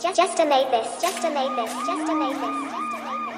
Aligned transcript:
Just, 0.00 0.16
just 0.16 0.36
to 0.36 0.44
make 0.44 0.70
this. 0.70 1.00
Just 1.00 1.22
to 1.22 1.30
make 1.30 1.54
this. 1.56 1.72
Just 1.86 2.06
to 2.06 2.14
make 2.14 2.34
this. 2.34 2.54
Just 2.66 2.94
to 2.96 3.04
make 3.04 3.20
this. 3.20 3.34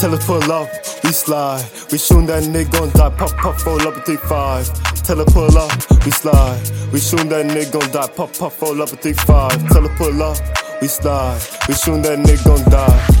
Tell 0.00 0.12
her 0.12 0.18
pull 0.18 0.50
up, 0.50 0.68
we 1.04 1.12
slide. 1.12 1.64
We 1.90 1.98
shoot 1.98 2.26
that 2.26 2.44
nigga 2.44 2.70
gon' 2.72 2.90
die. 2.90 3.10
Pop, 3.16 3.36
pop, 3.36 3.66
roll 3.66 3.80
up 3.88 3.96
a 3.96 4.00
3-5. 4.00 5.02
Tell 5.02 5.18
her 5.18 5.24
pull 5.24 5.58
up, 5.58 5.72
we 6.04 6.10
slide. 6.10 6.60
We 6.92 7.00
shoot 7.00 7.28
that 7.28 7.46
nigga 7.46 7.72
gon' 7.72 7.90
die. 7.90 8.08
Pop, 8.08 8.32
pop, 8.36 8.60
roll 8.60 8.82
up 8.82 8.92
a 8.92 8.96
3-5. 8.96 9.68
Tell 9.70 9.82
her 9.82 9.96
pull 9.96 10.22
up, 10.22 10.38
we 10.80 10.88
slide. 10.88 11.40
We 11.68 11.74
shoot 11.74 12.02
that 12.02 12.18
nigga 12.18 12.44
gon' 12.44 12.64
die. 12.70 13.16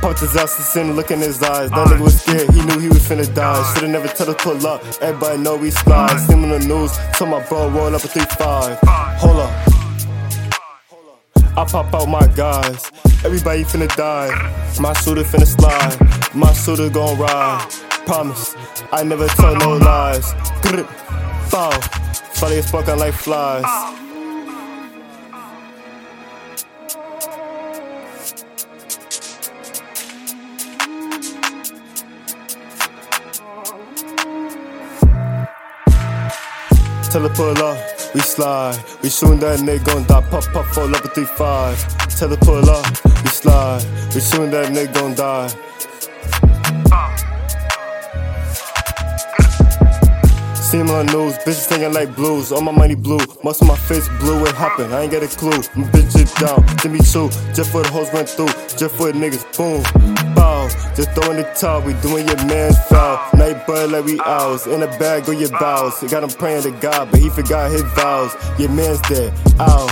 Punked 0.00 0.20
his 0.20 0.36
ass 0.36 0.56
to 0.56 0.62
sin, 0.62 0.92
look 0.94 1.10
in 1.10 1.18
his 1.18 1.42
eyes. 1.42 1.70
That 1.70 1.88
nigga 1.88 2.00
was 2.00 2.20
scared, 2.20 2.50
he 2.50 2.62
knew 2.64 2.78
he 2.78 2.88
was 2.88 3.08
finna 3.08 3.26
die. 3.34 3.62
Shoulda 3.72 3.88
never 3.88 4.08
tell 4.08 4.26
her 4.28 4.34
pull 4.34 4.66
up, 4.66 4.82
everybody 5.00 5.38
know 5.38 5.56
we 5.56 5.70
slide. 5.70 6.16
See 6.20 6.32
him 6.32 6.44
on 6.44 6.50
the 6.50 6.60
news, 6.60 6.96
tell 7.14 7.26
my 7.26 7.40
bro 7.48 7.68
roll 7.70 7.94
up 7.94 8.04
a 8.04 8.08
3-5. 8.08 8.78
Hold 9.18 9.40
up. 9.40 9.50
I 11.58 11.64
pop 11.64 11.92
out 11.94 12.06
my 12.06 12.26
guys. 12.36 12.90
Everybody 13.26 13.64
finna 13.64 13.88
die. 13.96 14.30
My 14.78 14.92
shooter 14.92 15.24
finna 15.24 15.46
slide. 15.46 15.98
My 16.32 16.52
shooter 16.52 16.88
gon' 16.88 17.18
ride. 17.18 17.66
Promise, 18.06 18.54
I 18.92 19.02
never 19.02 19.26
tell 19.26 19.56
no 19.56 19.78
lies. 19.78 20.32
Grip, 20.62 20.86
foul. 21.48 21.72
Funny 22.38 22.58
as 22.58 22.70
fuck, 22.70 22.88
I 22.88 22.94
like 22.94 23.14
flies. 23.14 23.64
Tell 37.10 37.22
her 37.22 37.34
pull 37.34 37.58
up, 37.58 37.76
we 38.14 38.20
slide. 38.20 38.78
We 39.02 39.08
shootin' 39.10 39.40
that 39.40 39.58
nigga 39.58 39.84
gon' 39.84 40.04
die. 40.04 40.20
Pop, 40.30 40.44
pop, 40.52 40.66
fall 40.66 40.94
up 40.94 41.04
a 41.04 41.08
3-5. 41.08 42.05
Tell 42.16 42.30
her 42.30 42.36
pull 42.38 42.70
up, 42.70 42.86
we 43.04 43.28
slide. 43.28 43.84
We 44.14 44.22
shootin' 44.22 44.50
that 44.52 44.72
nigga 44.72 44.94
gon' 44.94 45.14
die. 45.14 45.48
See 50.54 50.78
him 50.78 50.88
on 50.88 51.04
the 51.04 51.12
news, 51.12 51.34
bitches 51.44 51.66
thinking 51.66 51.92
like 51.92 52.16
blues. 52.16 52.52
All 52.52 52.62
my 52.62 52.72
money 52.72 52.94
blue, 52.94 53.20
most 53.44 53.60
of 53.60 53.68
my 53.68 53.76
face 53.76 54.08
blue. 54.18 54.40
What 54.40 54.54
happened? 54.54 54.94
I 54.94 55.02
ain't 55.02 55.12
got 55.12 55.24
a 55.24 55.28
clue. 55.28 55.60
My 55.76 55.86
bitch 55.92 56.16
just 56.16 56.34
down, 56.38 56.64
Jimmy 56.78 57.00
Choo. 57.00 57.28
Just 57.52 57.70
for 57.70 57.82
the 57.82 57.90
hoes 57.90 58.10
went 58.14 58.30
through, 58.30 58.48
just 58.78 58.94
for 58.96 59.12
the 59.12 59.18
niggas, 59.18 59.44
boom. 59.54 59.82
Bow, 60.34 60.68
just 60.96 61.10
throwing 61.12 61.36
the 61.36 61.44
top, 61.54 61.84
we 61.84 61.92
doing 62.00 62.26
your 62.26 62.42
man's 62.46 62.78
Night 63.68 63.90
like 63.90 64.04
we 64.04 64.20
owls, 64.20 64.66
in 64.66 64.82
a 64.82 64.86
bag 64.98 65.28
on 65.28 65.38
your 65.38 65.50
bows. 65.50 66.00
Got 66.04 66.22
him 66.22 66.30
praying 66.30 66.62
to 66.62 66.70
God, 66.70 67.10
but 67.10 67.20
he 67.20 67.28
forgot 67.30 67.70
his 67.70 67.82
vows. 67.82 68.34
Your 68.58 68.70
man's 68.70 69.00
dead, 69.02 69.32
ow. 69.58 69.88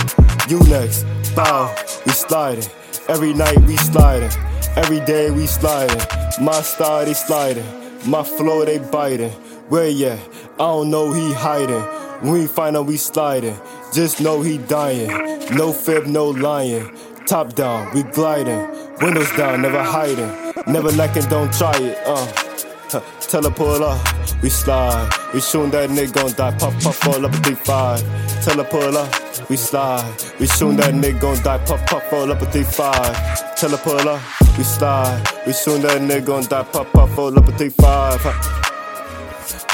You 0.47 0.59
next, 0.69 1.03
bow. 1.35 1.75
We 2.05 2.11
sliding, 2.13 2.69
every 3.09 3.33
night 3.33 3.59
we 3.61 3.75
sliding, 3.77 4.31
every 4.75 5.01
day 5.01 5.29
we 5.29 5.45
sliding. 5.45 6.01
My 6.41 6.61
style 6.61 7.05
they 7.05 7.13
sliding, 7.13 7.65
my 8.05 8.23
flow 8.23 8.63
they 8.63 8.79
biting. 8.79 9.31
Where 9.69 9.89
ya? 9.89 10.17
I 10.53 10.57
don't 10.57 10.89
know 10.89 11.11
he 11.11 11.33
hiding. 11.33 11.81
When 12.21 12.33
we 12.33 12.47
find 12.47 12.77
out 12.77 12.85
we 12.85 12.97
sliding, 12.97 13.57
just 13.93 14.21
know 14.21 14.41
he 14.41 14.57
dying. 14.57 15.09
No 15.55 15.73
fib, 15.73 16.07
no 16.07 16.29
lying. 16.29 16.95
Top 17.25 17.55
down, 17.55 17.93
we 17.93 18.03
gliding. 18.03 18.69
Windows 19.01 19.31
down, 19.35 19.61
never 19.63 19.83
hiding. 19.83 20.31
Never 20.65 20.91
lacking, 20.91 21.25
don't 21.25 21.51
try 21.51 21.75
it. 21.77 21.97
Uh. 22.05 22.44
Huh, 22.91 23.01
Tell 23.21 23.43
her 23.43 23.49
pull 23.49 23.83
up, 23.83 23.99
we 24.41 24.49
slide. 24.49 25.09
We 25.33 25.41
shootin' 25.41 25.71
that 25.71 25.89
nigga 25.89 26.13
gon' 26.13 26.31
die. 26.33 26.57
Pop, 26.57 26.73
pop, 26.81 26.93
fall 26.93 27.25
up 27.25 27.33
a 27.33 27.37
3-5. 27.37 28.45
Tell 28.45 28.57
her 28.57 28.63
pull 28.63 28.97
up, 28.97 29.49
we 29.49 29.57
slide. 29.57 30.05
We 30.39 30.47
shootin' 30.47 30.77
that 30.77 30.93
nigga 30.93 31.19
gon' 31.19 31.41
die. 31.43 31.57
Pop, 31.65 31.85
pop, 31.87 32.03
fall 32.03 32.31
up 32.31 32.41
a 32.41 32.45
3-5. 32.45 33.55
Tell 33.55 33.69
her 33.71 33.77
pull 33.77 34.07
up, 34.07 34.21
we 34.57 34.63
slide. 34.63 35.21
We 35.47 35.53
shootin' 35.53 35.81
that 35.83 36.01
nigga 36.01 36.25
gon' 36.25 36.45
die. 36.45 36.63
Pop, 36.63 36.91
pop, 36.93 37.09
fall 37.09 37.37
up 37.37 37.47
a 37.47 37.51
3-5. 37.51 38.19
Huh. 38.21 38.64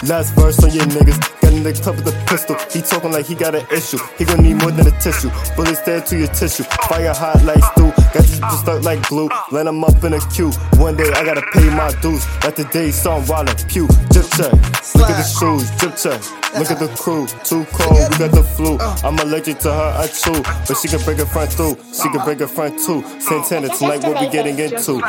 Last 0.08 0.34
verse 0.36 0.64
on 0.64 0.72
your 0.72 0.86
niggas. 0.86 1.20
Got 1.42 1.54
in 1.54 1.64
the 1.64 1.74
club 1.74 1.96
with 1.98 2.08
a 2.08 2.26
pistol. 2.26 2.56
He 2.72 2.82
talking 2.82 3.12
like 3.12 3.26
he 3.26 3.36
got 3.36 3.56
an 3.56 3.66
issue. 3.72 4.00
He 4.18 4.26
gon' 4.26 4.42
need 4.44 4.56
more 4.62 4.72
than 4.72 4.88
a 4.88 4.96
tissue. 5.00 5.30
Bullets 5.56 5.82
there 5.82 6.02
to 6.02 6.18
your 6.18 6.28
tissue. 6.30 6.64
Fire 6.90 7.14
hot 7.14 7.44
like 7.44 7.64
stew. 7.64 7.92
Got 8.14 8.24
these 8.24 8.40
people 8.40 8.58
stuck 8.58 8.84
like 8.84 9.02
glue. 9.08 9.30
Line 9.52 9.68
'em 9.68 9.84
up 9.84 10.04
in 10.04 10.14
a 10.14 10.20
queue. 10.32 10.52
One 10.78 10.96
day 10.98 11.10
I 11.14 11.24
gotta 11.24 11.44
pay 11.54 11.70
my 11.70 11.92
dues. 12.02 12.26
Like 12.44 12.56
the 12.56 12.66
day 12.66 12.92
song 12.92 13.26
Waller. 13.28 13.54
Pew. 13.68 13.88
Drip 14.12 14.28
check. 14.38 14.52
Look 14.96 15.10
at 15.10 15.18
the 15.18 15.24
shoes. 15.24 15.70
Drip 15.78 15.96
check. 15.96 16.22
Look 16.58 16.70
at 16.72 16.80
the 16.80 16.90
crew. 17.00 17.28
Too 17.44 17.66
cold. 17.72 18.10
We 18.12 18.18
got 18.18 18.32
the 18.32 18.44
flu. 18.44 18.78
Uh. 18.78 18.96
I'm 19.04 19.18
allergic 19.20 19.60
to 19.60 19.72
her. 19.72 19.90
I 20.04 20.08
chew. 20.08 20.42
But 20.68 20.76
she 20.78 20.88
can 20.88 21.02
break 21.04 21.18
her 21.20 21.26
front 21.26 21.52
through. 21.54 21.78
She 21.94 22.10
can 22.10 22.24
break 22.26 22.40
her 22.40 22.48
front 22.48 22.78
too. 22.80 23.04
Santana 23.20 23.70
tonight. 23.70 24.04
What 24.04 24.20
we 24.20 24.30
getting 24.30 24.58
into? 24.60 25.00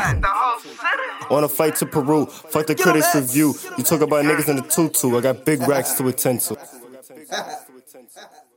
On 1.29 1.43
a 1.43 1.49
flight 1.49 1.75
to 1.77 1.85
Peru, 1.85 2.25
fuck 2.25 2.67
the 2.67 2.75
critics 2.75 3.13
review. 3.15 3.53
You 3.77 3.83
talk 3.83 4.01
about 4.01 4.25
niggas 4.25 4.49
in 4.49 4.57
the 4.57 4.61
tutu, 4.63 5.17
I 5.17 5.21
got 5.21 5.45
big 5.45 5.61
racks 5.67 5.93
to 5.95 6.07
attend 6.07 6.41
to. 6.41 6.57